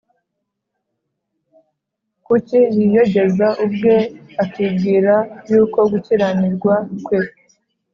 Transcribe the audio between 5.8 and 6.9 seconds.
gukiranirwa